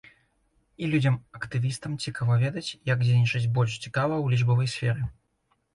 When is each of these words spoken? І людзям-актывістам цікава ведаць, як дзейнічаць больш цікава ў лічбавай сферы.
І 0.85 0.87
людзям-актывістам 0.93 1.91
цікава 2.07 2.33
ведаць, 2.45 2.67
як 2.93 2.97
дзейнічаць 3.05 3.47
больш 3.61 3.79
цікава 3.87 4.13
ў 4.23 4.37
лічбавай 4.37 4.67
сферы. 4.77 5.11